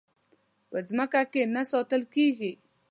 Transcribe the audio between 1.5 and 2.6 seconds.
نه ساتل کېږي.